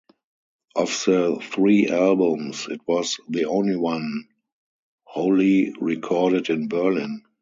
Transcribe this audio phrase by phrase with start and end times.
[0.75, 4.27] Of the three albums, it was the only one
[5.03, 7.21] wholly recorded in Berlin.